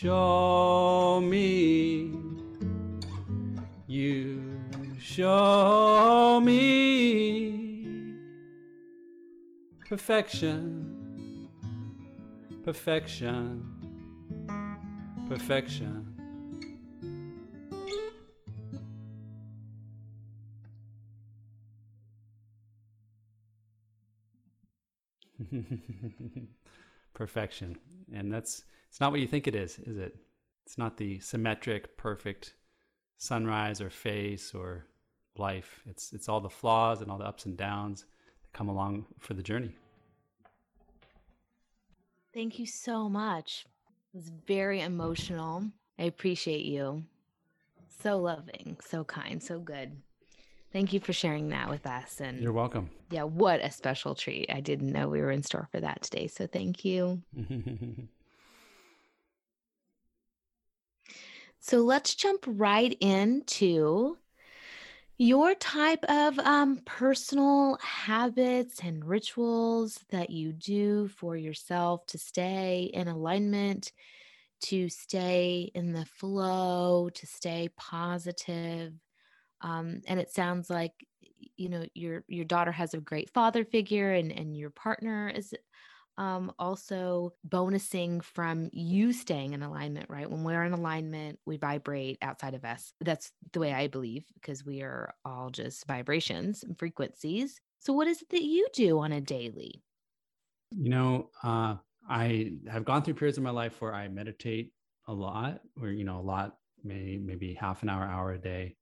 [0.00, 2.12] show me.
[3.88, 4.40] You
[5.00, 8.14] show me
[9.88, 11.48] perfection,
[12.64, 13.64] perfection,
[15.28, 16.04] perfection.
[27.14, 27.78] perfection.
[28.12, 30.16] And that's it's not what you think it is, is it?
[30.64, 32.54] It's not the symmetric, perfect
[33.18, 34.86] sunrise or face or
[35.36, 35.82] life.
[35.86, 38.04] It's it's all the flaws and all the ups and downs
[38.42, 39.74] that come along for the journey.
[42.34, 43.66] Thank you so much.
[44.14, 45.64] It was very emotional.
[45.98, 47.04] I appreciate you.
[48.02, 49.96] So loving, so kind, so good.
[50.72, 52.20] Thank you for sharing that with us.
[52.20, 52.90] And You're welcome.
[53.10, 54.50] yeah, what a special treat.
[54.52, 56.26] I didn't know we were in store for that today.
[56.26, 57.22] So thank you.
[61.60, 64.16] So let's jump right into
[65.18, 72.90] your type of um, personal habits and rituals that you do for yourself to stay
[72.94, 73.92] in alignment,
[74.62, 78.92] to stay in the flow, to stay positive.
[79.60, 80.92] Um, and it sounds like
[81.56, 85.54] you know your your daughter has a great father figure, and and your partner is
[86.18, 90.28] um, also bonusing from you staying in alignment, right?
[90.30, 92.92] When we're in alignment, we vibrate outside of us.
[93.00, 97.60] That's the way I believe because we are all just vibrations and frequencies.
[97.80, 99.84] So, what is it that you do on a daily?
[100.70, 101.76] You know, uh,
[102.08, 104.74] I have gone through periods of my life where I meditate
[105.06, 108.76] a lot, or you know, a lot, maybe maybe half an hour, hour a day.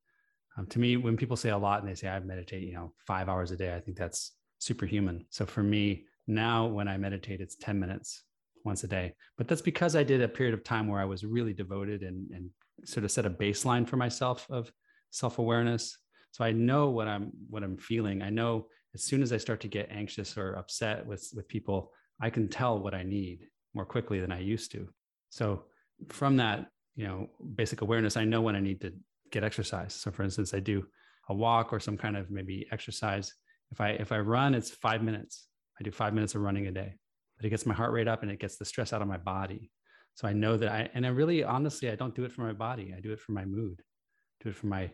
[0.56, 2.92] Um, to me, when people say a lot and they say I meditate, you know,
[3.06, 5.26] five hours a day, I think that's superhuman.
[5.30, 8.22] So for me, now when I meditate, it's 10 minutes
[8.64, 9.14] once a day.
[9.36, 12.30] But that's because I did a period of time where I was really devoted and,
[12.30, 12.50] and
[12.84, 14.70] sort of set a baseline for myself of
[15.10, 15.98] self-awareness.
[16.32, 18.22] So I know what I'm what I'm feeling.
[18.22, 21.92] I know as soon as I start to get anxious or upset with with people,
[22.20, 24.88] I can tell what I need more quickly than I used to.
[25.30, 25.64] So
[26.08, 28.92] from that, you know, basic awareness, I know when I need to
[29.30, 29.94] get exercise.
[29.94, 30.86] So for instance, I do
[31.28, 33.32] a walk or some kind of maybe exercise.
[33.70, 35.46] If I if I run, it's five minutes.
[35.80, 36.94] I do five minutes of running a day,
[37.36, 39.18] but it gets my heart rate up and it gets the stress out of my
[39.18, 39.70] body.
[40.14, 42.52] So I know that I and I really honestly I don't do it for my
[42.52, 42.94] body.
[42.96, 43.82] I do it for my mood.
[43.82, 44.90] I do it for my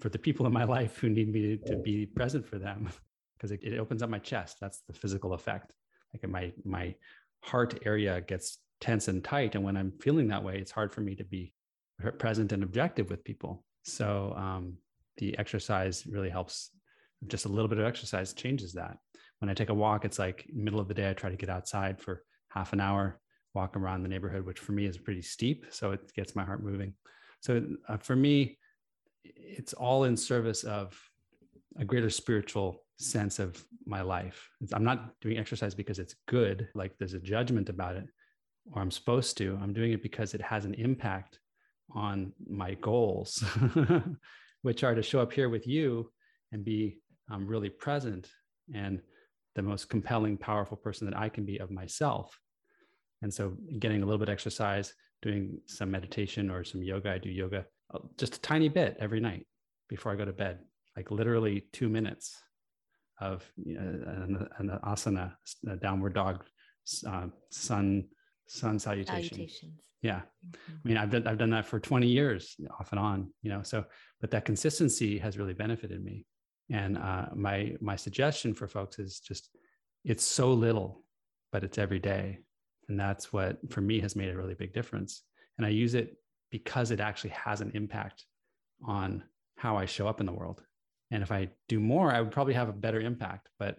[0.00, 2.88] for the people in my life who need me to, to be present for them
[3.36, 4.58] because it, it opens up my chest.
[4.60, 5.72] That's the physical effect.
[6.14, 6.94] Like my my
[7.42, 11.00] heart area gets tense and tight, and when I'm feeling that way, it's hard for
[11.00, 11.52] me to be
[12.18, 13.64] present and objective with people.
[13.82, 14.78] So um,
[15.16, 16.70] the exercise really helps.
[17.28, 18.96] Just a little bit of exercise changes that.
[19.38, 21.10] When I take a walk, it's like middle of the day.
[21.10, 23.20] I try to get outside for half an hour,
[23.54, 26.64] walk around the neighborhood, which for me is pretty steep, so it gets my heart
[26.64, 26.94] moving.
[27.40, 28.58] So uh, for me,
[29.24, 30.98] it's all in service of
[31.78, 34.48] a greater spiritual sense of my life.
[34.72, 38.06] I'm not doing exercise because it's good, like there's a judgment about it,
[38.72, 39.58] or I'm supposed to.
[39.62, 41.38] I'm doing it because it has an impact
[41.90, 43.44] on my goals,
[44.62, 46.10] which are to show up here with you
[46.52, 46.98] and be
[47.30, 48.28] um, really present
[48.74, 49.00] and
[49.54, 52.38] the most compelling, powerful person that I can be of myself.
[53.20, 57.28] And so, getting a little bit exercise, doing some meditation or some yoga, I do
[57.28, 59.46] yoga uh, just a tiny bit every night
[59.88, 60.58] before I go to bed,
[60.96, 62.40] like literally two minutes
[63.20, 65.34] of you know, an, an, asana,
[65.68, 66.44] a downward dog,
[67.06, 68.08] uh, sun
[68.52, 69.36] sun salutation.
[69.36, 69.80] Salutations.
[70.02, 70.22] Yeah.
[70.44, 70.54] Mhm.
[70.84, 73.62] I mean, I've done, I've done that for 20 years off and on, you know,
[73.62, 73.84] so,
[74.20, 76.26] but that consistency has really benefited me.
[76.70, 79.48] And uh, my, my suggestion for folks is just,
[80.04, 81.04] it's so little,
[81.50, 82.40] but it's every day.
[82.88, 85.22] And that's what for me has made a really big difference.
[85.56, 86.16] And I use it
[86.50, 88.24] because it actually has an impact
[88.86, 89.22] on
[89.56, 90.62] how I show up in the world.
[91.10, 93.78] And if I do more, I would probably have a better impact, but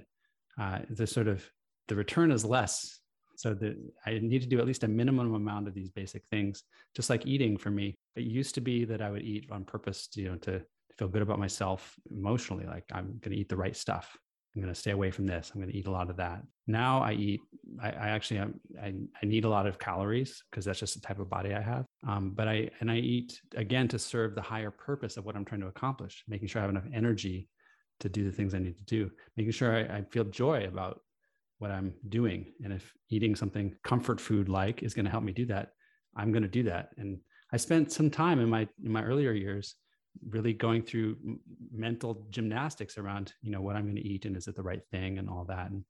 [0.59, 1.43] uh, the sort of,
[1.89, 2.99] the return is less
[3.43, 3.75] so that
[4.05, 6.63] I need to do at least a minimum amount of these basic things,
[6.95, 7.93] just like eating for me.
[8.15, 10.61] It used to be that I would eat on purpose, you know, to
[10.97, 12.65] feel good about myself emotionally.
[12.65, 14.17] Like I'm going to eat the right stuff.
[14.55, 15.51] I'm going to stay away from this.
[15.53, 16.41] I'm going to eat a lot of that.
[16.67, 17.41] Now I eat.
[17.81, 21.01] I, I actually um, I, I need a lot of calories because that's just the
[21.01, 21.83] type of body I have.
[22.07, 25.43] Um, but I and I eat again to serve the higher purpose of what I'm
[25.43, 27.49] trying to accomplish, making sure I have enough energy
[27.99, 31.01] to do the things I need to do, making sure I, I feel joy about
[31.63, 32.51] what I'm doing.
[32.61, 35.69] And if eating something comfort food like is going to help me do that,
[36.13, 36.89] I'm going to do that.
[36.97, 37.19] And
[37.53, 39.75] I spent some time in my in my earlier years
[40.27, 41.15] really going through
[41.71, 44.81] mental gymnastics around you know what I'm going to eat and is it the right
[44.91, 45.71] thing and all that.
[45.71, 45.85] And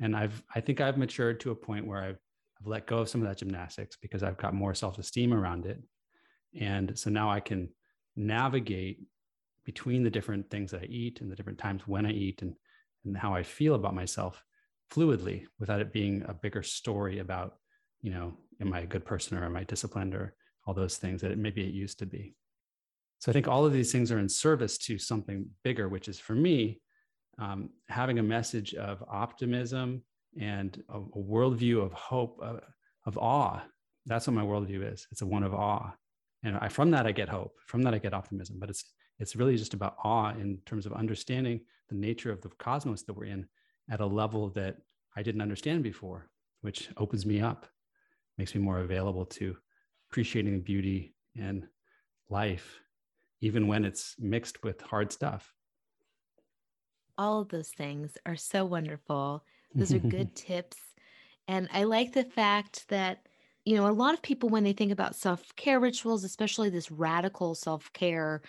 [0.00, 2.20] and I've I think I've matured to a point where I've
[2.60, 5.82] I've let go of some of that gymnastics because I've got more self-esteem around it.
[6.60, 7.70] And so now I can
[8.16, 8.98] navigate
[9.64, 12.54] between the different things that I eat and the different times when I eat and
[13.06, 14.44] and how I feel about myself
[14.90, 17.56] fluidly without it being a bigger story about
[18.02, 20.34] you know am i a good person or am i disciplined or
[20.66, 22.34] all those things that it, maybe it used to be.
[23.18, 26.18] So i think all of these things are in service to something bigger which is
[26.18, 26.80] for me
[27.38, 30.02] um, having a message of optimism
[30.40, 32.58] and a, a worldview of hope uh,
[33.04, 33.62] of awe.
[34.06, 35.06] That's what my worldview is.
[35.12, 35.92] It's a one of awe.
[36.42, 37.52] And I, from that i get hope.
[37.66, 38.56] From that i get optimism.
[38.58, 38.84] But it's
[39.18, 43.14] it's really just about awe in terms of understanding the nature of the cosmos that
[43.14, 43.46] we're in
[43.90, 44.76] at a level that
[45.16, 46.28] I didn't understand before,
[46.60, 47.66] which opens me up,
[48.38, 49.56] makes me more available to
[50.10, 51.66] appreciating the beauty in
[52.28, 52.80] life,
[53.40, 55.52] even when it's mixed with hard stuff.
[57.18, 59.44] All of those things are so wonderful.
[59.74, 60.76] Those are good tips.
[61.48, 63.26] And I like the fact that,
[63.64, 66.90] you know, a lot of people, when they think about self care rituals, especially this
[66.90, 68.42] radical self care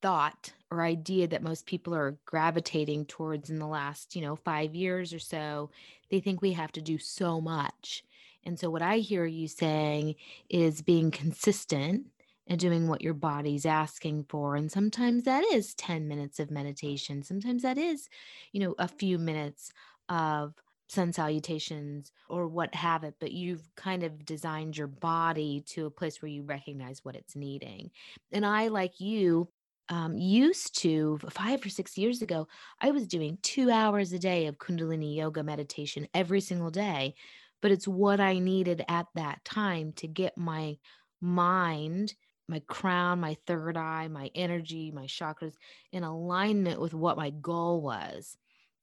[0.00, 4.74] thought or idea that most people are gravitating towards in the last, you know, five
[4.74, 5.70] years or so,
[6.10, 8.04] they think we have to do so much.
[8.44, 10.14] And so, what I hear you saying
[10.48, 12.06] is being consistent
[12.46, 14.56] and doing what your body's asking for.
[14.56, 17.22] And sometimes that is 10 minutes of meditation.
[17.22, 18.08] Sometimes that is,
[18.52, 19.72] you know, a few minutes
[20.08, 20.54] of
[20.88, 23.14] sun salutations or what have it.
[23.20, 27.36] But you've kind of designed your body to a place where you recognize what it's
[27.36, 27.90] needing.
[28.32, 29.48] And I, like you,
[29.90, 32.46] um, used to five or six years ago,
[32.80, 37.14] I was doing two hours a day of Kundalini yoga meditation every single day.
[37.60, 40.78] But it's what I needed at that time to get my
[41.20, 42.14] mind,
[42.48, 45.54] my crown, my third eye, my energy, my chakras
[45.92, 48.36] in alignment with what my goal was.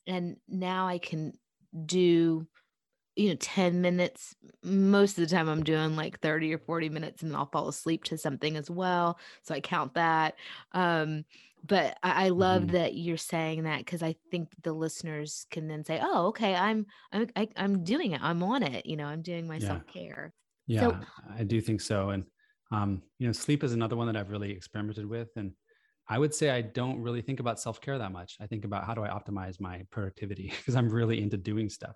[0.05, 1.33] And now I can
[1.85, 2.47] do
[3.17, 7.23] you know 10 minutes most of the time i'm doing like 30 or 40 minutes
[7.23, 10.35] and i'll fall asleep to something as well so i count that
[10.73, 11.25] um
[11.65, 12.71] but i, I love Mhm.
[12.73, 16.85] that you're saying that because i think the listeners can then say oh okay i'm
[17.11, 19.67] i'm I, i'm doing it i'm on it you know i'm doing my Yeah.
[19.67, 20.33] self-care
[20.67, 22.09] Yeah, So- I do think so.
[22.09, 22.25] And,
[22.71, 25.29] um, you know, sleep is another one that I've really experimented with.
[25.37, 25.53] And
[26.09, 28.35] I would say I don't really think about self care that much.
[28.41, 31.95] I think about how do I optimize my productivity because I'm really into doing stuff.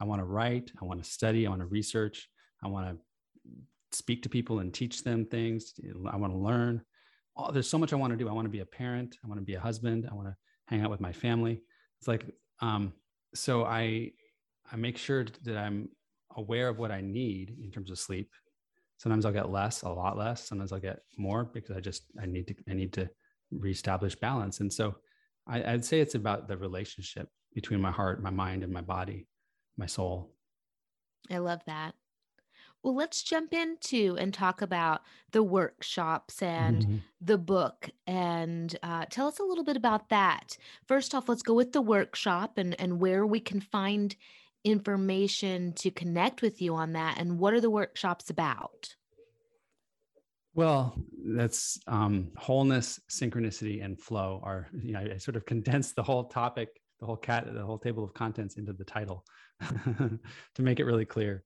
[0.00, 2.28] I want to write, I want to study, I want to research,
[2.62, 5.74] I want to speak to people and teach them things.
[6.10, 6.82] I want to learn.
[7.36, 8.28] Oh, there's so much I want to do.
[8.28, 9.16] I want to be a parent.
[9.24, 10.08] I want to be a husband.
[10.10, 10.36] I want to
[10.66, 11.62] hang out with my family.
[11.98, 12.24] It's like,
[12.60, 12.92] um,
[13.34, 14.12] so I,
[14.70, 15.88] I make sure that I'm
[16.36, 18.30] aware of what I need in terms of sleep.
[18.98, 20.46] Sometimes I'll get less, a lot less.
[20.46, 23.08] Sometimes I'll get more because I just I need to I need to
[23.52, 24.60] reestablish balance.
[24.60, 24.96] And so
[25.46, 29.26] I, I'd say it's about the relationship between my heart, my mind, and my body,
[29.78, 30.34] my soul.
[31.30, 31.94] i love that
[32.82, 35.02] well let's jump into and talk about
[35.32, 37.00] the workshops and Mhm.
[37.20, 40.56] the book and uh, tell us a little bit about that.
[40.86, 44.14] First off, let's go with the workshop and, and where we can find
[44.62, 48.94] information to connect with you on that and what are the workshops about?
[50.54, 50.96] Well,
[51.34, 56.24] that's um, wholeness, synchronicity, and flow are, you know, I sort of condensed the whole
[56.24, 56.68] topic,
[57.00, 59.24] the whole cat, the whole table of contents into the title
[60.54, 61.44] to make it really clear.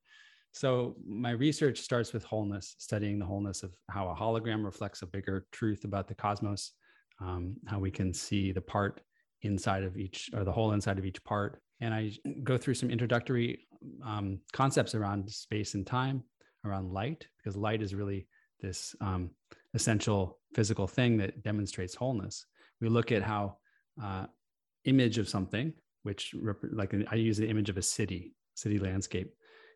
[0.53, 5.07] So my research starts with wholeness, studying the wholeness of how a hologram reflects a
[5.07, 6.73] bigger truth about the cosmos,
[7.21, 9.01] um, how we can see the part
[9.43, 11.61] inside of each or the whole inside of each part.
[11.81, 12.13] And I
[12.45, 13.67] go through some introductory
[14.05, 16.23] um, concepts around space and time,
[16.65, 18.29] around light, because light is really
[18.61, 19.31] this um,
[19.75, 22.47] essential physical thing that demonstrates wholeness.
[22.81, 23.57] We look at how
[24.03, 24.27] uh,
[24.85, 29.35] image of something, which rep- like I use the image of a city, city landscape,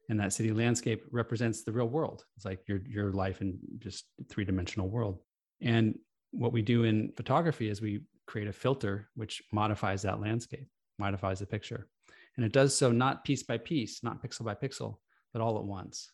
[0.09, 2.25] and that city landscape represents the real world.
[2.37, 5.21] It's like your your life in just three dimensional world.
[5.61, 5.99] And
[6.33, 10.69] what we do in photography is we create a filter which modifies that landscape,
[10.99, 11.89] modifies the picture,
[12.37, 14.99] and it does so not piece by piece, not pixel by pixel,
[15.33, 16.11] but all at once.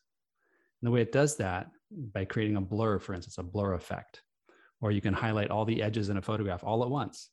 [0.80, 1.70] And the way it does that
[2.12, 4.22] by creating a blur, for instance, a blur effect,
[4.80, 7.30] or you can highlight all the edges in a photograph all at once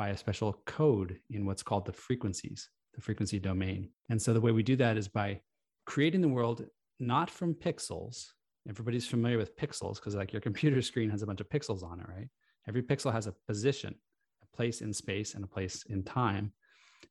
[0.00, 3.90] by a special code in what's called the frequencies, the frequency domain.
[4.08, 5.42] And so the way we do that is by
[5.84, 6.64] creating the world
[6.98, 8.28] not from pixels.
[8.66, 12.00] Everybody's familiar with pixels because like your computer screen has a bunch of pixels on
[12.00, 12.30] it, right?
[12.66, 13.94] Every pixel has a position,
[14.42, 16.54] a place in space and a place in time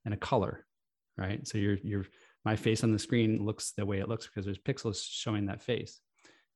[0.06, 0.66] and a color,
[1.16, 1.48] right?
[1.48, 2.08] So your your
[2.44, 5.62] my face on the screen looks the way it looks because there's pixels showing that
[5.62, 6.00] face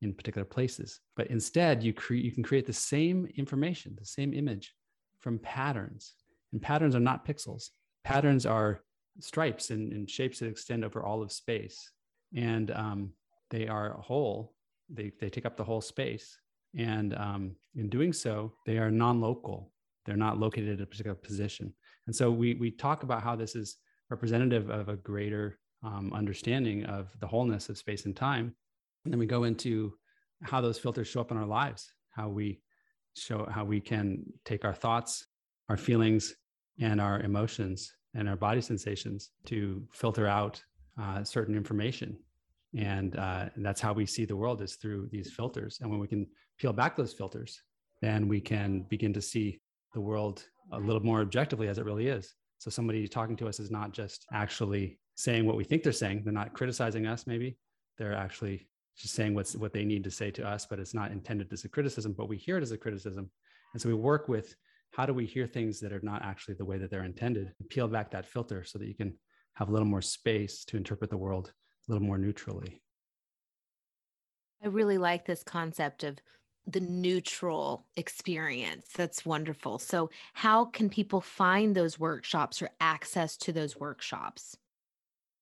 [0.01, 0.99] in particular places.
[1.15, 4.73] But instead, you create you can create the same information, the same image
[5.19, 6.15] from patterns.
[6.53, 7.69] And patterns are not pixels.
[8.03, 8.83] Patterns are
[9.19, 11.91] stripes and, and shapes that extend over all of space.
[12.35, 13.13] And um,
[13.49, 14.53] they are whole.
[14.89, 16.37] They, they take up the whole space.
[16.77, 19.71] And um, in doing so, they are non-local.
[20.05, 21.73] They're not located at a particular position.
[22.07, 23.77] And so we, we talk about how this is
[24.09, 28.53] representative of a greater um, understanding of the wholeness of space and time.
[29.05, 29.93] And then we go into
[30.43, 32.61] how those filters show up in our lives, how we
[33.15, 35.25] show how we can take our thoughts,
[35.69, 36.35] our feelings,
[36.79, 40.63] and our emotions and our body sensations to filter out
[41.01, 42.17] uh, certain information.
[42.77, 45.79] And, uh, and that's how we see the world is through these filters.
[45.81, 47.61] And when we can peel back those filters,
[48.01, 49.59] then we can begin to see
[49.93, 52.33] the world a little more objectively as it really is.
[52.57, 56.23] So somebody talking to us is not just actually saying what we think they're saying.
[56.23, 57.57] They're not criticizing us, maybe.
[57.97, 58.67] They're actually
[58.97, 61.65] just saying what's what they need to say to us, but it's not intended as
[61.65, 63.29] a criticism, but we hear it as a criticism.
[63.73, 64.55] And so we work with
[64.93, 67.51] how do we hear things that are not actually the way that they're intended?
[67.69, 69.13] Peel back that filter so that you can
[69.55, 71.51] have a little more space to interpret the world
[71.87, 72.81] a little more neutrally.
[74.63, 76.19] I really like this concept of
[76.67, 78.87] the neutral experience.
[78.95, 79.79] That's wonderful.
[79.79, 84.55] So how can people find those workshops or access to those workshops?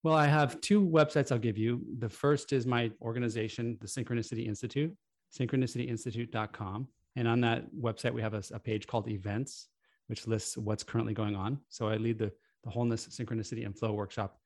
[0.04, 1.82] Well i have two websites i'll give you.
[2.00, 4.96] The first is my organization the synchronicity institute
[5.38, 9.68] synchronicityinstitute.com and on that website, we have a, a, page called events,
[10.08, 11.60] which lists what's currently going on.
[11.70, 12.32] So I lead the,
[12.64, 14.38] the wholeness, synchronicity, and flow workshop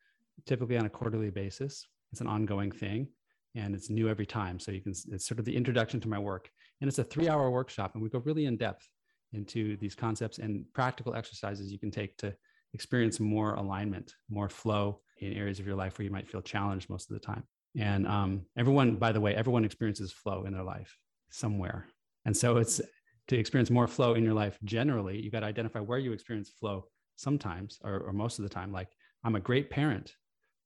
[0.45, 1.88] typically on a quarterly basis.
[2.11, 3.07] It's an ongoing thing
[3.55, 4.59] and it's new every time.
[4.59, 6.49] So you can, it's sort of the introduction to my work.
[6.82, 8.88] And it's a three hour workshop, and we go really in depth
[9.34, 12.34] into these concepts and practical exercises you can take to
[12.74, 16.89] experience more alignment, more flow in areas of your life where you might feel challenged
[16.89, 17.43] most of the time.
[17.78, 20.97] And um, everyone, by the way, everyone experiences flow in their life
[21.30, 21.88] somewhere
[22.26, 22.82] and so it's
[23.28, 26.49] to experience more flow in your life generally, you got to identify where you experience
[26.49, 28.71] flow sometimes or, or most of the time.
[28.71, 28.89] Like
[29.23, 30.13] I'm a great parent,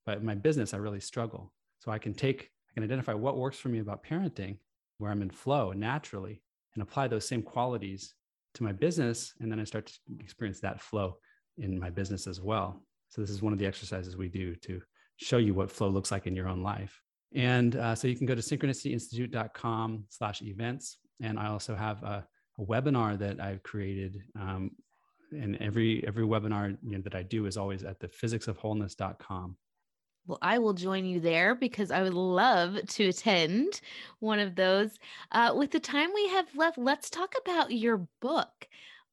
[0.04, 1.52] but in my business, I really struggle.
[1.78, 4.58] So I can take, I can identify what works for me about parenting,
[4.98, 6.42] where I'm in flow naturally,
[6.74, 8.14] and apply those same qualities
[8.54, 9.32] to my business.
[9.40, 11.16] And then I start to experience that flow
[11.56, 12.82] in my business as well.
[13.08, 14.80] So this is one of the exercises we do to
[15.16, 17.00] show you what flow looks like in your own life.
[17.34, 22.26] And uh, so you can go to synchronicityinstitute.com slash events and I also have a,
[22.58, 24.22] a webinar that I've created.
[24.38, 24.72] Um,
[25.32, 29.56] and every every webinar you know, that I do is always at the physicsofwholeness.com.
[30.26, 33.80] Well, I will join you there because I would love to attend
[34.18, 34.90] one of those.
[35.32, 38.68] Uh, with the time we have left, let's talk about your book.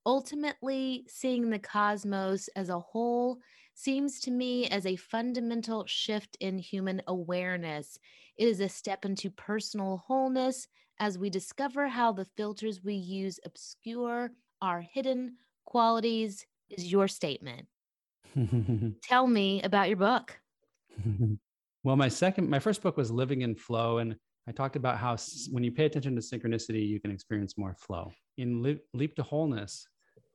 [0.05, 3.39] Ultimately, seeing the cosmos as a whole
[3.73, 7.99] seems to me as a fundamental shift in human awareness.
[8.37, 10.67] It is a step into personal wholeness
[10.99, 14.31] as we discover how the filters we use obscure
[14.61, 15.35] our hidden
[15.65, 17.67] qualities, is your statement.
[19.03, 20.39] Tell me about your book.
[21.83, 23.99] well, my second, my first book was Living in Flow.
[23.99, 24.15] And
[24.47, 25.17] I talked about how
[25.51, 28.11] when you pay attention to synchronicity, you can experience more flow.
[28.37, 29.87] In Leap to Wholeness,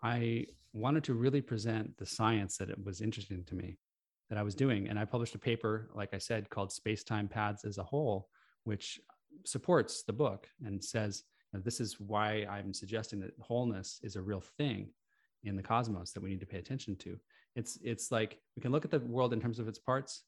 [0.02, 3.78] I wanted to really present the science that it was interesting to me
[4.30, 4.88] that I was doing.
[4.88, 8.28] And I published a paper, like I said, called Space Time Paths as a Whole,
[8.64, 8.98] which
[9.45, 14.41] supports the book and says, this is why I'm suggesting that wholeness is a real
[14.41, 14.89] thing
[15.45, 17.18] in the cosmos that we need to pay attention to.
[17.57, 20.22] It's, it's like we can look at the world in terms of its parts.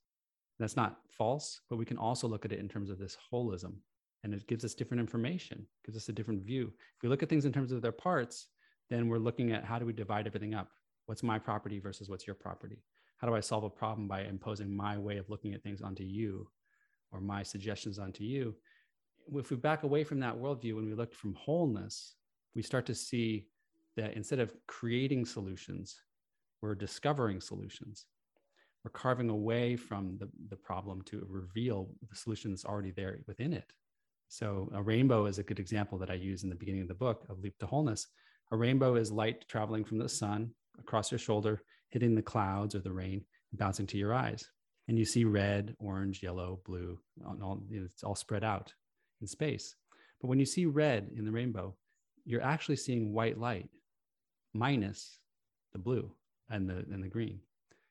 [0.59, 3.77] That's not false, but we can also look at it in terms of this holism.
[4.23, 6.73] And it gives us different information, gives us a different view.
[6.97, 8.49] If we look at things in terms of their parts,
[8.91, 10.69] then we're looking at how do we divide everything up?
[11.07, 12.83] What's my property versus what's your property?
[13.25, 16.03] how do I solve a problem by imposing my way of looking at things onto
[16.03, 16.47] you
[17.11, 18.55] or my suggestions onto you?
[19.33, 22.15] If we back away from that worldview and we look from wholeness,
[22.55, 23.47] we start to see
[23.97, 26.01] that instead of creating solutions,
[26.61, 28.07] we're discovering solutions.
[28.85, 33.53] We're carving away from the, the problem to reveal the solution that's already there within
[33.53, 33.73] it.
[34.29, 36.95] So, a rainbow is a good example that I use in the beginning of the
[36.95, 38.09] book of Leap to Wholeness.
[38.51, 42.81] A rainbow is light traveling from the sun across your shoulder, hitting the clouds or
[42.81, 44.51] the rain, and bouncing to your eyes.
[44.89, 48.75] And you see red, orange, yellow, blue, all, it's all spread out
[49.25, 49.75] in space.
[50.21, 51.75] But when you see red in the rainbow,
[52.27, 53.69] you're actually seeing white light
[54.53, 55.19] minus
[55.73, 56.11] the blue
[56.51, 57.41] and the, and the green.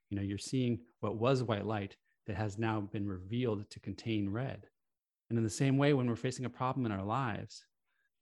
[0.10, 1.96] You know, you're seeing what was white light
[2.28, 4.68] that has now been revealed to contain red.
[5.30, 7.66] And in the same way, when we're facing a problem in our lives,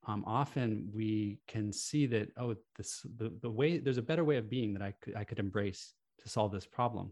[0.08, 4.38] um, often we can see that oh this the, the way there's a better way
[4.38, 5.94] of being that I could I could embrace
[6.24, 7.12] to solve this problem.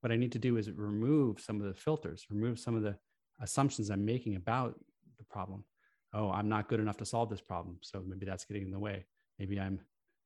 [0.00, 2.96] What I need to do is remove some of the filters, remove some of the
[3.40, 4.78] assumptions I'm making about
[5.32, 5.64] problem.
[6.14, 8.78] Oh, I'm not good enough to solve this problem, so maybe that's getting in the
[8.78, 9.06] way.
[9.38, 9.80] Maybe I'm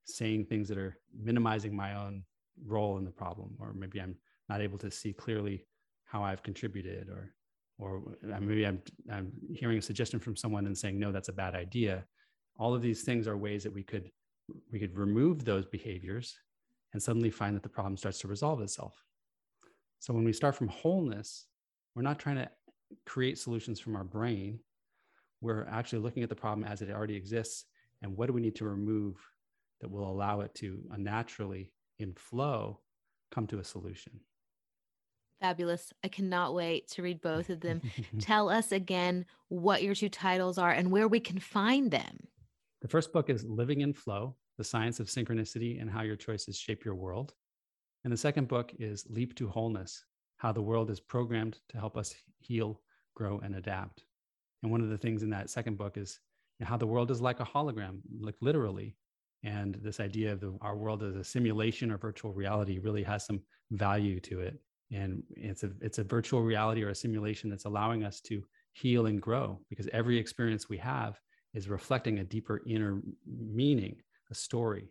[0.04, 2.24] saying things that are minimizing my own
[2.64, 4.16] role in the problem, or maybe I'm
[4.48, 5.64] not able to see clearly
[6.04, 7.32] how I've contributed, or
[7.78, 8.80] or maybe I'm,
[9.12, 12.07] I'm hearing a suggestion from someone and saying, no, that's a bad idea.
[12.59, 14.11] All of these things are ways that we could
[14.72, 16.34] we could remove those behaviors
[16.92, 18.94] and suddenly find that the problem starts to resolve itself.
[19.98, 21.46] So when we start from wholeness,
[21.94, 22.50] we're not trying to
[23.04, 24.61] create solutions from our brain.
[25.41, 27.64] We're actually looking at the problem as it already exists
[28.03, 29.16] and what do we need to remove
[29.80, 32.80] that will allow it to uh, naturally in flow
[33.30, 34.20] come to a solution.
[35.41, 35.93] Fabulous.
[36.03, 37.82] I cannot wait to read both of them.
[38.20, 42.28] Tell us again what your two titles are and where we can find them.
[42.80, 46.59] The first book is Living in Flow The Science of Synchronicity and How Your Choices
[46.59, 47.34] Shape Your World.
[48.05, 50.05] And the second book is Leap to Wholeness
[50.39, 52.80] How the World is Programmed to Help Us Heal,
[53.14, 54.05] Grow, and Adapt.
[54.66, 56.18] And one of the things in that second book is
[56.60, 58.96] how the world is like a hologram, like literally.
[59.44, 63.24] And this idea of the, our world as a simulation or virtual reality really has
[63.24, 64.58] some value to it.
[64.92, 68.42] And it's a it's a virtual reality or a simulation that's allowing us to
[68.72, 71.20] heal and grow because every experience we have
[71.54, 73.94] is reflecting a deeper inner meaning
[74.32, 74.88] a story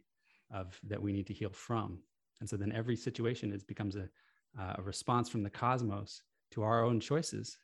[0.53, 1.99] of that we need to heal from.
[2.39, 4.07] And so then every situation is becomes a,
[4.57, 6.21] a response from the cosmos
[6.51, 7.57] to our own choices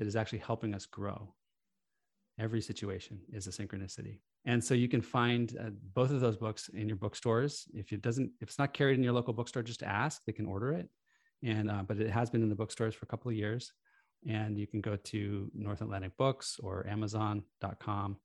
[0.00, 1.32] that is actually helping us grow
[2.38, 4.18] every situation is a synchronicity.
[4.44, 7.68] And so you can find uh, both of those books in your bookstores.
[7.74, 10.46] If it doesn't if it's not carried in your local bookstore just ask they can
[10.46, 10.88] order it.
[11.44, 13.72] And uh, but it has been in the bookstores for a couple of years.
[14.28, 18.16] And you can go to north atlantic books or amazon.com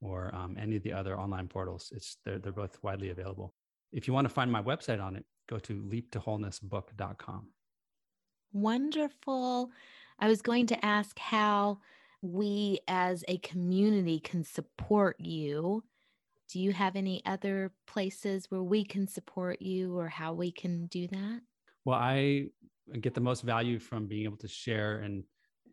[0.00, 1.92] or um, any of the other online portals.
[1.94, 3.54] It's they're, they're both widely available.
[3.92, 7.48] If you want to find my website on it go to leaptowholenessbook.com
[8.54, 9.70] wonderful.
[10.18, 11.80] I was going to ask how
[12.24, 15.84] we as a community can support you
[16.50, 20.86] do you have any other places where we can support you or how we can
[20.86, 21.40] do that
[21.84, 22.46] well, I
[23.00, 25.24] get the most value from being able to share and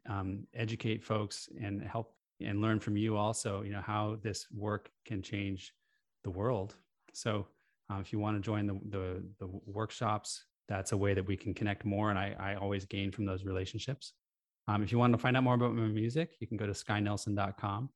[0.10, 4.90] um, educate folks and help and learn from you also, you know, how this work
[5.06, 5.74] can change
[6.24, 6.76] the world.
[7.14, 7.48] So
[7.92, 11.38] uh, if you want to join the, the, the, workshops, that's a way that we
[11.38, 12.10] can connect more.
[12.10, 14.14] And I, I always gain from those relationships.
[14.68, 16.74] Um, if you want to find out more about my music, you can go to
[16.74, 17.90] skynelson.com.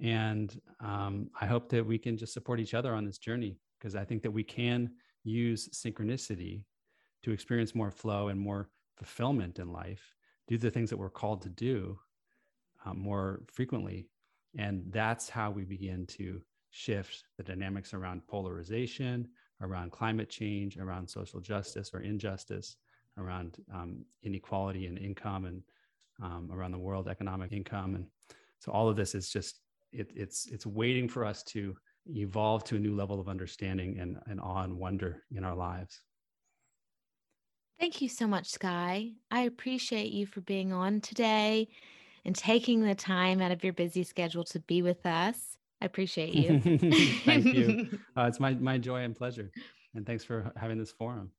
[0.00, 3.94] And um, I hope that we can just support each other on this journey because
[3.94, 4.90] I think that we can
[5.24, 6.62] use synchronicity
[7.22, 10.14] to experience more flow and more fulfillment in life,
[10.46, 11.98] do the things that we're called to do
[12.84, 14.08] um, more frequently.
[14.56, 16.40] And that's how we begin to
[16.70, 19.28] shift the dynamics around polarization,
[19.60, 22.76] around climate change, around social justice or injustice,
[23.16, 25.62] around um, inequality and income, and
[26.22, 27.94] um, around the world economic income.
[27.94, 28.06] And
[28.58, 29.60] so all of this is just
[29.92, 34.18] it, it's it's waiting for us to evolve to a new level of understanding and,
[34.26, 36.00] and awe and wonder in our lives.
[37.78, 39.12] Thank you so much, Sky.
[39.30, 41.68] I appreciate you for being on today
[42.24, 45.56] and taking the time out of your busy schedule to be with us.
[45.80, 46.60] I appreciate you.
[47.24, 47.98] Thank you.
[48.16, 49.52] Uh, it's my, my joy and pleasure.
[49.94, 51.30] And thanks for having this forum.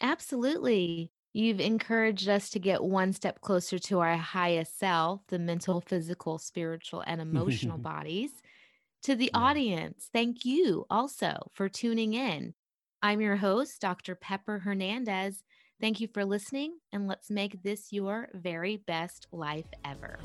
[0.00, 1.10] Absolutely.
[1.32, 6.38] You've encouraged us to get one step closer to our highest self, the mental, physical,
[6.38, 8.30] spiritual, and emotional bodies.
[9.02, 9.40] To the yeah.
[9.40, 12.54] audience, thank you also for tuning in.
[13.02, 14.14] I'm your host, Dr.
[14.14, 15.44] Pepper Hernandez.
[15.80, 20.18] Thank you for listening, and let's make this your very best life ever.